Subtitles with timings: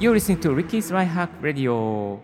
[0.00, 2.20] You're listening to Ricky's Life Hack Radio.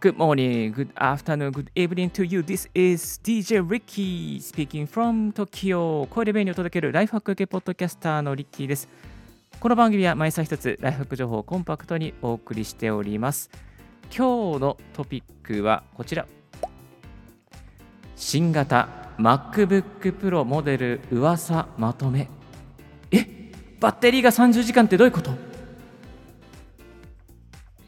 [0.00, 2.42] Good morning, good afternoon, good evening to you.
[2.42, 6.06] This is DJ Ricky speaking from Tokyo.
[6.08, 8.86] 声で便利を届けるライフハック系ポッドキャスターのリッキーです。
[9.58, 13.48] この番組は毎朝一つライフハック情報をコンパクトにお送りしております。
[14.14, 16.26] 今日のトピックはこちら。
[18.16, 22.28] 新型 MacBook Pro モデル噂まとめ。
[23.10, 23.52] え？
[23.78, 25.30] バッテリーが30時間ってどういうこと、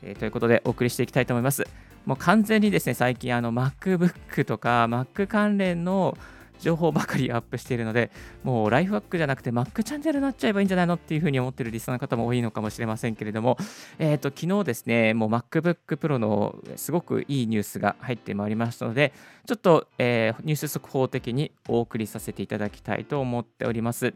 [0.03, 1.67] えー、ということでお送りしていきたいと思います。
[2.05, 6.19] もう完全にですね、最近あの MacBook とか Mac 関連の
[6.63, 8.11] 情報ばかりアップしているので、
[8.45, 13.59] もうライフワックじゃなくて Mac チャンネルになっちゃえばいいんじゃないのっていうふうに思ってるリスナーの方も多いのかもしれませんけれども、
[13.99, 19.13] えっ、ー、と、昨日ですね、もう MacBook Pro のすごくいいニュースが入ってまいりましたので、
[19.47, 24.15] ちょっと、えー、ニュース速報的にお送りさせていただきたいと思っております。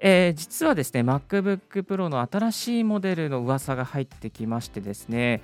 [0.00, 5.40] えー、実はですね、MacBook Pro の新しいモデルの噂が入ってきましてですね、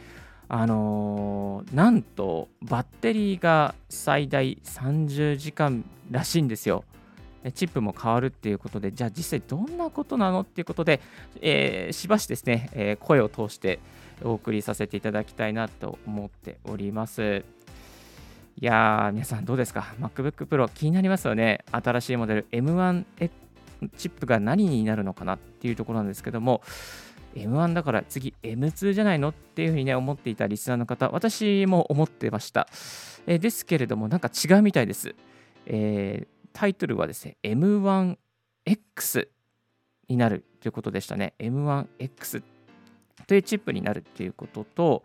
[0.48, 6.84] あのー、なんとバッテリーが最大30時間らしいんですよ。
[7.52, 11.00] チップも変わるっていうことで、じゃあ実際どんなことなのっていうことで、
[11.42, 13.80] えー、しばしですね、えー、声を通して
[14.22, 17.44] お送りさせていただきたいなと思っております。
[18.60, 21.64] いやー、皆さんどうですか ?MacBook Pro 気になりますよね。
[21.72, 23.04] 新しいモデル M1
[23.96, 26.62] チップが何になるのかなっていうところなんですけども、
[27.34, 29.30] M1 だから次 M2 じゃないの？
[29.30, 32.68] っていうふうにね思っていたリスナーの方、私も思ってました。
[33.26, 35.14] えー、ですけれども、なんか違うみたいです。
[35.66, 39.28] えー、タイトルはですね、M1X
[40.08, 41.34] になるということでしたね。
[41.38, 42.42] M1X
[43.26, 45.02] というチップになるっていうことと、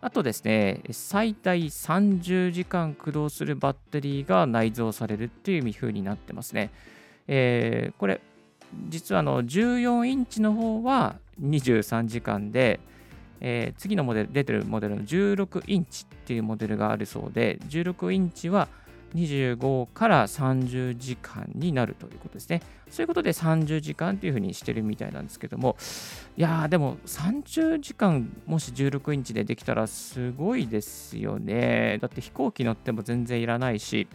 [0.00, 6.70] あとですね、最大30時間駆動するバッテリーが内蔵されるっていうふうになってますね。
[7.26, 8.22] えー、これ、
[8.88, 12.80] 実はあの14インチの方は23時間で、
[13.40, 18.68] えー、次のモデル、出てるモデルの16インチっていうモデルがあるそうで、16インチは
[19.14, 22.62] 25から30時間になるということですね。
[22.90, 25.76] そういうことで30時間っていうふうにしてるみたいなんですけども、
[26.36, 31.98] いやー、でも30時間もし16インチでできたらすごいですよね。
[32.00, 34.08] だって飛行機乗っても全然いらないし、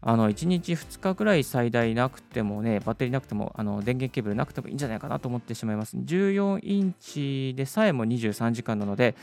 [0.00, 5.96] あの1日2日くらい最大なくてもね、バッテリーなくても、あの電源ケーブルなくてもいいんじゃないかなと思ってしまいます。
[5.96, 9.16] 14インチでさえも23時間なので、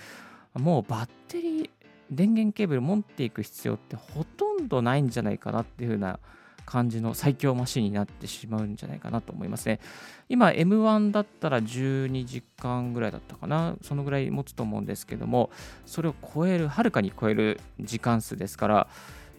[0.54, 1.70] もうバッテリー、
[2.12, 6.20] 電源ケーブル持っていく必要ってほとんどないんじゃないかなっていう風な
[6.66, 9.80] 感じの最強マシンになってしまうんじゃないかなと思いますね。
[10.28, 13.76] 今 M1 だったら12時間ぐらいだったかな。
[13.82, 15.52] そのぐらい持つと思うんですけども、
[15.86, 18.88] それを超える、はるかに超える時間数ですから、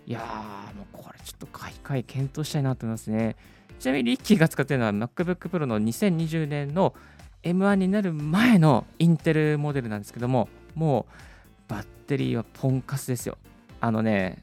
[0.06, 3.34] いやー、もうこれちょっと買い替え検討したいなと思いますね。
[3.81, 6.94] ちなみにリッキーが使っているのは MacBook Pro の2020年の
[7.43, 11.06] M1 になる前のインテルモデルなんですけども、も
[11.69, 13.37] うバッテリーはポンカスですよ。
[13.81, 14.43] あのね、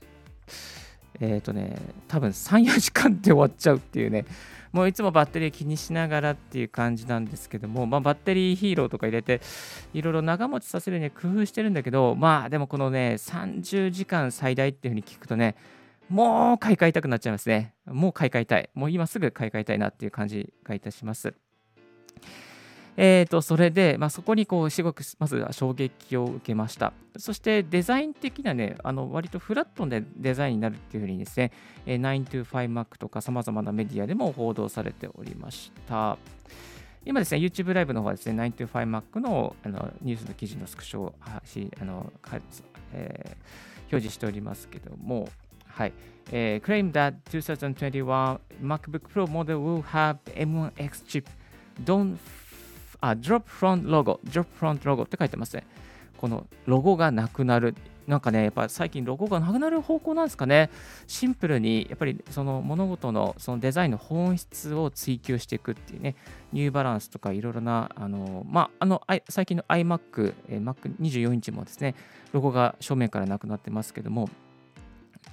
[1.21, 1.77] えっ、ー、とね、
[2.09, 4.25] 多分3、4時間で終わっちゃうっていうね、
[4.73, 9.39] もういつもバッテリー気にしながらっていう感じなんですけども、まあ、バッテリーヒーローとか入れて、
[9.93, 15.55] いろいろ長持ちさせるには工夫してるんだけど、まあでもこのね、30時間最大っていうふうに聞くとね、
[16.09, 17.75] もう買い替えたくなっちゃいますね。
[17.85, 18.69] もう買い替えたい。
[18.73, 21.35] もう今すぐ買い替えたいなっていう感じがいたします。
[22.95, 26.93] えーと、それで、まあ、そこにこうすごくまずは衝撃を受けました。
[27.17, 31.51] そしてデザイン的なね、あの割とフラットなデザインになるっていうふうにですね、
[31.87, 36.17] 925Mac とかさまざまなメディアでも報道されておりました。
[37.05, 41.41] 今ですね、YouTube ライブの方はですね、925Mac のあのニュースの記事のスクショをあ
[41.83, 42.11] の、
[42.93, 45.27] えー、表示しておりますけども、
[45.67, 45.93] はい。
[46.31, 51.25] えー、claim that 2021 MacBook Pro model will have M1X chip.
[51.83, 52.17] Don't
[53.03, 55.65] あ、drop front logo, drop front logo って書いてますね。
[56.17, 57.75] このロゴがなくなる。
[58.07, 60.69] なんかね、やっぱ最近ロゴがなくなる方向なんですかね。
[61.05, 66.15] シンプルに、やっぱりその物事のそのデザインの本質を追求していくっていうね、
[66.53, 71.95] ニューバランスとかいろいろな、あの、まあ、あの、最近の iMac、Mac24 インチもですね、
[72.31, 74.29] ロゴが正面からなくなってますけども、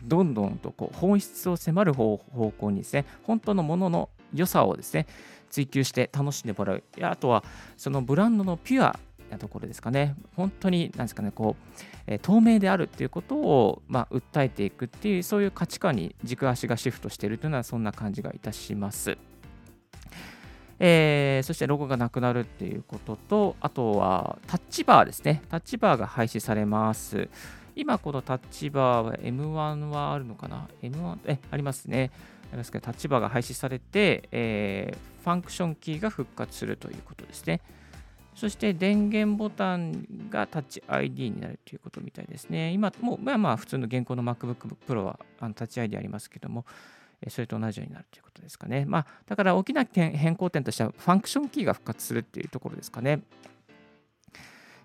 [0.02, 5.06] どんどんとこう本質を迫る方向にですね、本当のものの良さをですね、
[5.50, 6.82] 追求して楽しんでもらう。
[7.02, 7.44] あとは、
[7.76, 8.98] そのブランドのピュア
[9.30, 10.14] なところですかね。
[10.36, 19.16] 本当に、なんですかね、こう、え、透明であるっていうことを、まあ、訴えていくっていう、そういう価値観に軸足がシフトしているというのは、そんな感じがいたします。
[20.82, 25.42] えー、そしてロゴがなくなるっていうことと、あとはタッチバーですね。
[25.50, 27.28] タッチバーが廃止されます。
[27.76, 32.10] 今このタッチバーは M1 はあるのかな ?M1、え、ありますね。
[32.50, 37.60] ありますけど、タッチバーが廃止されて、えー、ファンクションキーが復活するということですね。
[38.34, 42.72] そして電源ボタンがタッチ ID になるということみたいですね。
[42.72, 46.64] 今、もう、まあまあ、普通の現行の MacBook Pro はあのタッチ ID ありますけども、
[47.28, 48.86] それと同じようになるということですかね。
[48.86, 53.20] まあ、だから大きな変更点としては、ファンクションキーが復活するっていうところですかね。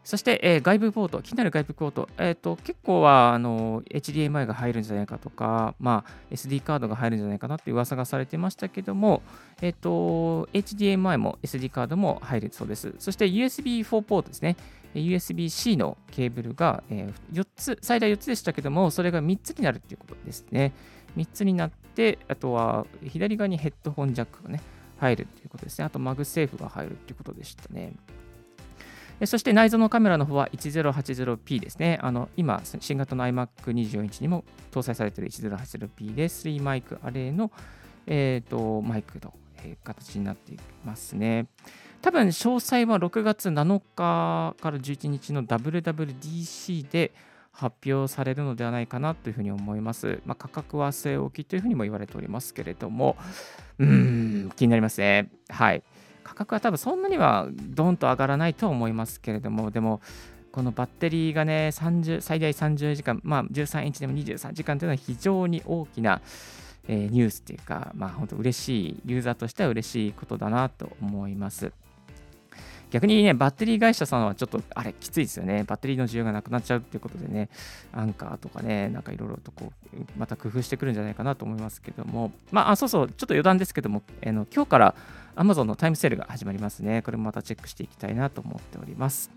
[0.05, 9.23] そして、えー、外部ポート、気になる外部ポート、えーと、結構はあの HDMI が入るんじゃないかとか、まあ、SD カードが入るんじゃないかなって噂がされてましたけども、
[9.63, 12.93] えーと、HDMI も SD カードも入るそうです。
[12.99, 14.57] そして USB4 ポートですね。
[14.93, 20.71] USB-C のケーブルが、えー、4つ、最大4つでしたけども、それが3つになるということですね。
[21.17, 24.61] 3つになって、あとは左側にヘッドホンジャックがね、
[24.97, 25.85] 入るということですね。
[25.85, 27.93] あとマグセーフが入るということでしたね。
[29.23, 31.99] そして内蔵のカメラの方は 1080p ですね。
[32.01, 37.51] あの今、新型の iMac24 インチにも搭載されている 1080p で3マイクアレイの、
[38.07, 39.33] えーと、マイクの、
[39.63, 41.47] えー、形になっていますね。
[42.01, 47.13] 多分詳細は6月7日から11日の WWDC で
[47.51, 50.21] 発表されるのではないかなというふうに思います。
[50.25, 53.15] まあ、価格は据え置きというふうにも言われておりますけれども、
[53.79, 55.31] うーん、気になりますね。
[55.49, 55.83] はい。
[56.25, 60.01] 価格は多分そんなにはドンと上がらないと思いますけれども、でも、
[60.51, 66.21] このバッテリーがね、30最大30時間、まあ、13インチでも23時間というのは非常に大きな、
[66.87, 71.71] えー、ニュースというか、まあ、本当嬉しい、ユーザーとしては嬉しいことだなと思います。
[72.95, 75.65] 逆にね、バッテリー会社さんはちょっと、あれ、きついですよね。
[75.65, 77.49] バッテリーの需要がなくなっちゃうっていうことでね、
[77.91, 84.95] アンカーとかね、なんかいろいろとこう、また工夫してくるんじゃないかなと思いますけども、まあ、そうそう、ちょっと余談ですけども、えー、の今日から
[85.35, 87.01] Amazon のタイムセールが始まりますね。
[87.01, 89.29] これもまたチェックしていきたいなと思っております。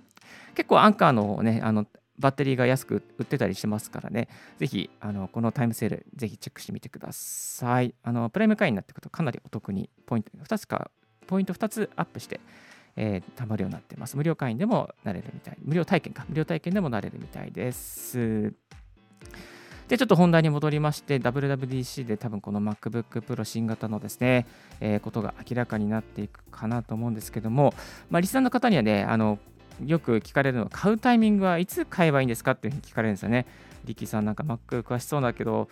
[0.55, 1.85] 結構アンカーのね、あの、
[2.21, 4.29] バッテリーが安く売ってたりしてますからね、
[4.59, 7.93] ぜひ、あのこのタイムセール、ぜひチェックしてみてください。
[8.05, 10.93] あのプライム会員になっていくとかなりお得にポイント、2つか、
[11.27, 12.39] ポイント2つアップして、
[13.00, 14.17] えー、たまるようになってます。
[14.17, 15.56] 無料会員でもなれるみたい。
[15.65, 16.27] 無料体験か。
[16.29, 18.53] 無料体験でもなれるみたいです。
[19.87, 24.47] で、ちょっと本題に戻りまして、WWDC で多分この MacBook Pro 新型のですね、
[24.81, 27.73] えー、ことが明らかになっていくかなと思うんですけども、
[28.11, 29.39] まあ、リスナーの方にはね、あの、
[29.87, 33.47] よく聞かれるのは、買うタイミングはいつ買えばいいんですかっていうふうに聞かれるんですよね。
[33.88, 35.69] リキさんなんか Mac 詳しそうだけど、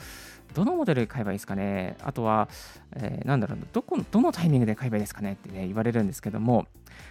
[0.54, 1.96] どのモデル買えばいいですかね？
[2.02, 2.48] あとは、
[2.96, 5.34] えー、なんだろうどこ、どのタイミングで買えばいいですかね？
[5.34, 6.66] ってね、言われるんですけども、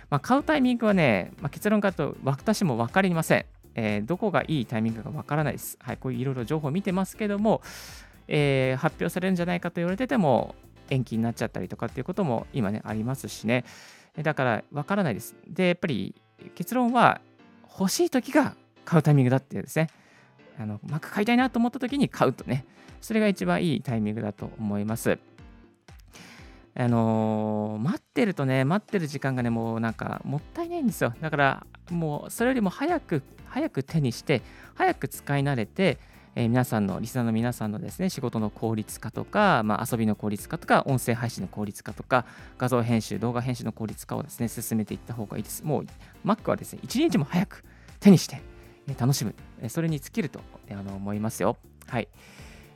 [0.09, 3.45] まあ、買うタイミングはね、まあ、結論からと、私も分かりません。
[3.75, 5.77] えー、どこがいいタイミングか分からないです。
[5.81, 7.61] はい、こういういろいろ情報を見てますけども、
[8.27, 10.55] えー、発表されるんじゃないかと言われてても、
[10.89, 13.65] 延期になっちゃったりとかっていうことも今ね、ありますしね。
[14.21, 15.35] だから分からないです。
[15.47, 16.15] で、やっぱり
[16.55, 17.21] 結論は、
[17.77, 18.55] 欲しい時が
[18.85, 19.89] 買うタイミングだっていうですね。
[20.59, 22.65] あの、Mac 買いたいなと思った時に買うとね、
[23.01, 25.17] それが一番いいタイミングだと思います。
[26.77, 31.13] あのー、待ってるとね、待ってる時間がね、もうなんかもったいないんですよ。
[31.21, 34.41] だから、もうそれよりも早く、早く手にして、
[34.73, 35.99] 早く使い慣れて、
[36.35, 42.25] えー、皆さんの、リスナーの皆さんのですね、仕事の効率化とか、まあ、遊びの効率化とか、音声配信の効率化とか、
[42.57, 45.63] 画像編集、動画編集の効率化をですね、進めていった方がいいです。
[45.63, 45.85] もう、
[46.25, 47.63] Mac はですね、一日も早く
[48.01, 48.41] 手にして、
[48.93, 49.33] 楽しむ、
[49.69, 50.39] それに尽きると
[50.69, 51.57] あの思いますよ。
[51.87, 52.07] はい。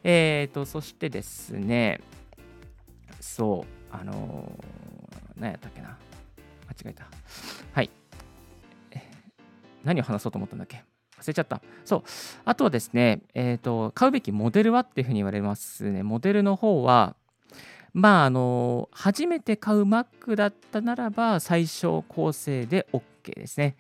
[0.03, 2.01] えーと、そしてですね、
[3.19, 5.97] そう、あのー、何やったっけな。
[6.67, 7.07] 間違えた。
[7.73, 7.89] はい。
[9.83, 10.83] 何を話そうと思ったんだっけ
[11.19, 11.61] 忘れちゃった。
[11.83, 12.03] そう。
[12.45, 16.03] あとはですね、えっ、ー、と、買うべきモデルはっていうふうに言われますね。
[16.03, 17.15] モデルの方は、
[17.93, 23.75] まあ、あの、初めて買う Mac だったならば、最小構成で OK ですね。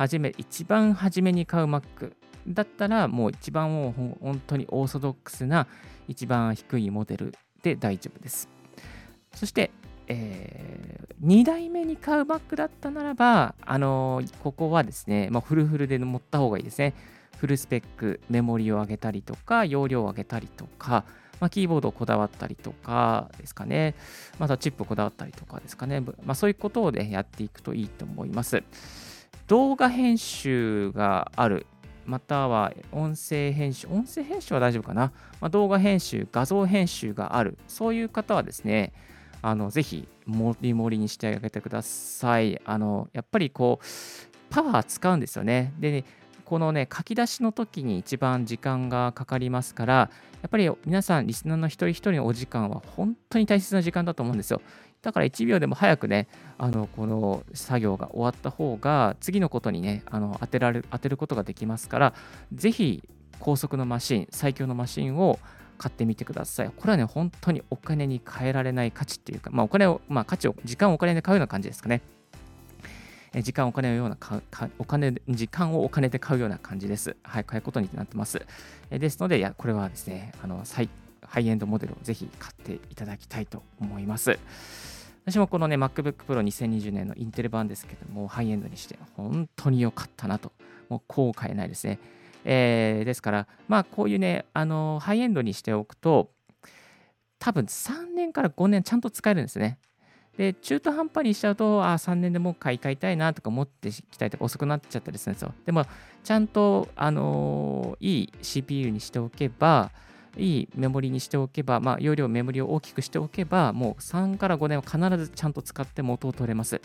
[0.00, 2.14] 初め、一番初めに買う Mac
[2.48, 5.66] だったら、もう一番もう本当にオーソドックスな、
[6.08, 8.48] 一番低いモデルで大丈夫です。
[9.34, 9.70] そして、
[10.08, 16.94] えー、2代目に買う Mac だったならば、あのー、ここはですね、まあ、フルフルで持った方がいいですね。
[17.36, 21.04] フルスペック、メモリを上げたりとか、容量を上げたりとか、
[21.40, 23.94] まあ、キーボードをこだわったりとかですかね。
[24.38, 26.00] またチップをこだわったりとかですかね。
[26.00, 28.62] まあ、そういうことを、ね、やっていくといいと思います。
[29.50, 31.66] 動画編集がある
[32.06, 38.92] または音声編集、音声編集は大丈夫かな、まあ、動画編集、画像編集がある、そういう方はですね、
[39.42, 42.60] あのぜひ、もりもりにしてあげてください。
[42.64, 43.84] あのやっぱりこう、
[44.50, 45.72] パワー使うんですよね。
[45.80, 46.04] で、ね、
[46.44, 50.10] このね、書き出しの時に一番時間がかかりますから、や
[50.46, 54.62] っぱり皆さん、リスナーの一人一人のお時間は本当に大切な時間だと思うんですよ。
[55.02, 56.28] だから1秒でも早くね、
[56.58, 62.14] あのこの作業が終わった方が、次のことにね、あの当てられ当てることができますから、
[62.52, 63.02] ぜひ
[63.38, 65.38] 高速のマシン、最強のマシンを
[65.78, 66.70] 買ってみてください。
[66.76, 72.02] これはね、本当にお金に換えられない価値っていうか、まあ、お金を、まあ、価値を、時間をお金で買うような感じですかね。
[73.42, 74.42] 時間お金のようなか
[74.78, 77.16] お金時間をお金で買うような感じです。
[77.22, 78.44] はい、買うことになってます。
[78.90, 80.64] ですので、いやこれはですね、あの
[81.22, 84.38] ハイエンドモデルをぜひ買っていただきたいと思います。
[85.24, 90.52] 私もこのね、MacBook Pro 2020年のインテル版ですけども、ハイエンドにして本当に良かったなと、
[90.88, 91.98] もう後悔ないですね。
[92.44, 96.30] えー、ですから、まあこういうね、あのハイエンドにしておくと、
[97.38, 99.78] 多分3年から5年ちゃんと使えるんですね。
[100.36, 105.52] で、中途半端にしちゃうと、あ、3年でもう買い替えたいなとか思ってきたりとか遅くなっちゃったりするんですよ。
[105.66, 105.84] でも、
[106.24, 109.90] ちゃんと、あのー、いい CPU にしておけば、
[110.36, 116.80] いいメモリにしておけば、まあ、容量、メモリを大きくしておけば、もう3から5年は必ずちゃんと使って元を取れます。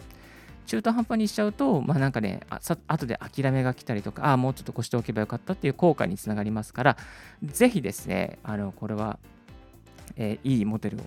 [0.65, 6.97] 中途半端にしちゃうと、まあなんかね、あ後で諦めが来たりとか、ああ、もうちょっと越しておけばよかったっていう効果につながりますから、
[7.43, 9.19] ぜひですね、あのこれは、
[10.17, 11.01] えー、いいモデルを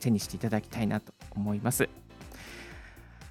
[0.00, 1.88] 手にしていただきたいなと思います。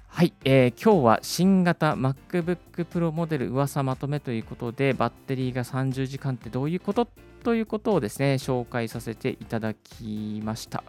[0.06, 7.08] はい、えー、今日は新型 MacBook Pro モデル噂まとめということで、バッテリーが30時間ってどういうこと
[7.42, 10.84] ということをですね、紹介させていただきました。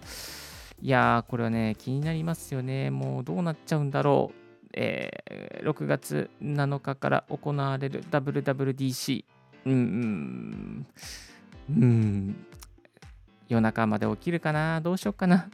[0.81, 2.89] いやー、これはね、気になりますよね。
[2.89, 4.35] もうどうなっちゃうんだろう。
[4.73, 9.25] えー、6月7日から行われる WWDC。
[9.65, 9.75] うん、う
[11.73, 12.45] ん、うん、
[13.47, 14.79] 夜中まで起きるかな？
[14.79, 15.49] どうしようかな？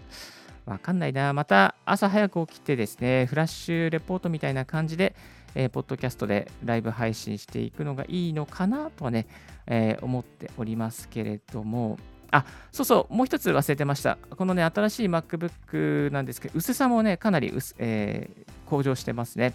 [0.66, 1.34] わかんないな。
[1.34, 5.16] また朝早く起きてですね、フラッシュレポートみたいな感じで、
[5.56, 9.26] えー、ポッドキャストでライブ配信していくのがいいのかなとはね、
[9.66, 11.98] えー、思っておりますけれども、
[12.32, 14.18] あ、そうそう、もう一つ忘れてました。
[14.30, 19.54] このね、新しい MacBook なんですけど、薄さもね、かなり薄、えー、向上してますね。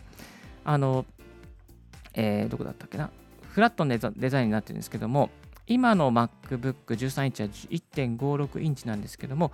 [0.64, 1.04] あの、
[2.14, 3.11] えー、どこだったっけな？
[3.50, 5.30] フラットなデザインになってるんですけども、
[5.66, 9.52] 今の MacBook13 インチは1.56インチなんですけども、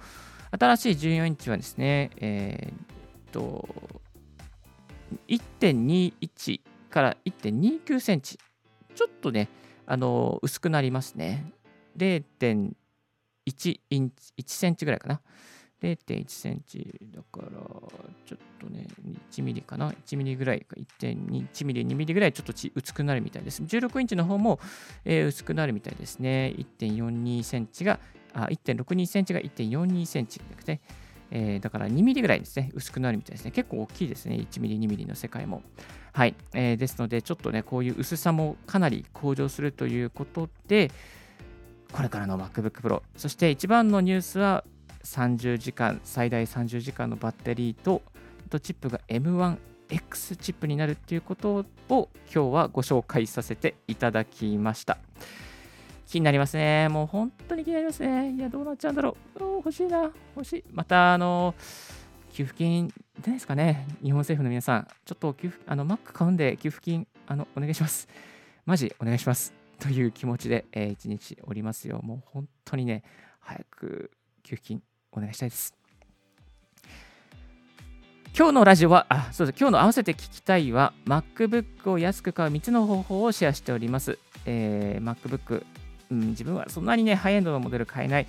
[0.58, 4.00] 新しい14インチはですね、えー、っと、
[5.28, 6.60] 1.21
[6.90, 8.38] から1.29センチ。
[8.94, 9.48] ちょっとね、
[9.86, 11.52] あの、薄くなりますね。
[11.96, 12.74] 0.1
[13.90, 15.20] インチ、1センチぐらいかな。
[15.82, 17.48] 0.1センチだから、
[18.24, 18.86] ちょっとね、
[19.30, 23.62] 1ミリかな、1ミリぐらいか、1.1ミリ、2ミリぐらいちょっと薄くなるみたいです。
[23.62, 24.58] 16インチの方も、
[25.04, 26.54] えー、薄くなるみたいですね。
[26.56, 28.00] 1.42センチが、
[28.32, 30.80] あ、1.62センチが1.42センチなくて、
[31.30, 33.50] えー、だから2ミリぐらいですね、薄くなるみたいですね。
[33.50, 35.62] 結構大きいですね、1ミリ、2ミリの世界も。
[36.12, 40.90] はい、えー、ですので、ちょっとね、こういう薄さもかなり向上するということで、
[41.92, 44.64] これからの MacBook Pro、そして一番のニュースは、
[45.04, 48.02] 30時間、最大30時間のバッテリーと、
[48.50, 54.98] とチップが M1X チップになるっていうことを今日はご紹介させていただきました。
[56.06, 56.88] 気になりますね。
[56.88, 58.32] もう本当に気になりますね。
[58.32, 59.42] いや、どうなっちゃうんだろう。
[59.56, 60.10] 欲しいな。
[60.36, 60.64] 欲しい。
[60.72, 61.54] また、あの、
[62.32, 62.88] 給付金、
[63.20, 63.86] 出ないですかね。
[64.02, 64.88] 日本政府の皆さん。
[65.04, 68.08] ちょっと給付、あの、Mac 買うんで、給付金、あの、お願いします。
[68.66, 69.52] マジ、お願いします。
[69.80, 72.00] という気持ちで、えー、一日おりますよ。
[72.02, 73.02] もう本当にね、
[73.40, 74.10] 早く
[74.42, 74.82] 給付金
[75.12, 75.74] お願いしたいです。
[78.38, 79.58] 今日のラジオは、あ、そうです。
[79.58, 84.18] 今日の合わせて聞きたいは、MacBook を安く買う3つの方法をシェアしております。
[84.44, 85.64] えー、MacBook、
[86.10, 88.26] うん、自分はそんなにね、ハイエンドのモデル買えない。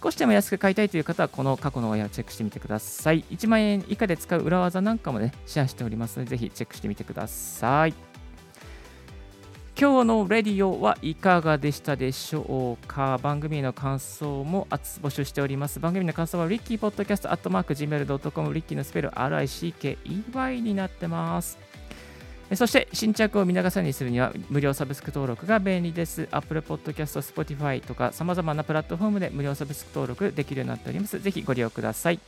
[0.00, 3.24] 少しでも安く買いたいという方は、この過去のワイヤーをチェックしてみてください。
[3.30, 7.94] 1万円以下で使う裏技なんかもね、シェアしておりますので、ぜひチェックしてみてください。
[9.78, 13.18] 今日のレディオはいかがでしたでしょうか？
[13.22, 15.80] 番組の感想も募集しております。
[15.80, 21.56] 番組の感想はリッキーポッドキャストアットマーク Gmail.com リッキーのスペル RICKEY になってます。
[22.54, 26.26] そして新着を見逃さにするには無料サブスク登録が便利です。
[26.32, 31.20] Apple Podcast、Spotify とか様々なプラットフォームで無料サブスク登録できるようになっております。
[31.20, 32.18] ぜひご利用ください。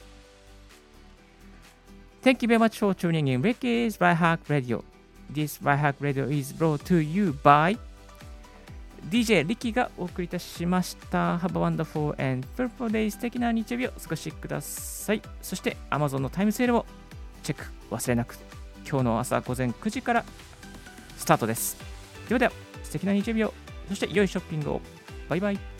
[2.23, 4.85] Thank you very much for tuning in Ricky's Right Hack Radio.
[5.33, 7.77] This Right Hack Radio is brought to you by
[9.11, 11.39] DJ リキがお送りいたしました。
[11.39, 15.23] Have a wonderful and fruitful day 素敵な日曜日をお過ごしください。
[15.43, 16.87] そして Amazon のタイムセールを
[17.43, 18.62] チェック忘れなく。
[18.89, 20.25] 今日の朝午前9時から
[21.17, 21.77] スタートです。
[22.29, 23.55] ではでは素敵な日曜日を、
[23.89, 24.81] そして良いショッピングを。
[25.29, 25.72] バイバイ。